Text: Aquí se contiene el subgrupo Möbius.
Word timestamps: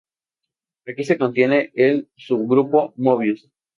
Aquí 0.87 1.03
se 1.03 1.19
contiene 1.19 1.69
el 1.75 2.09
subgrupo 2.17 2.91
Möbius. 2.97 3.47